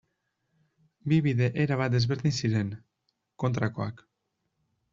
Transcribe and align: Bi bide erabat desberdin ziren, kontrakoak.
Bi 1.11 1.19
bide 1.27 1.49
erabat 1.65 1.93
desberdin 1.97 2.35
ziren, 2.39 2.73
kontrakoak. 3.45 4.05